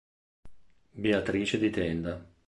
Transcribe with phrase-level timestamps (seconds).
[0.95, 2.27] Beatrice di Tenda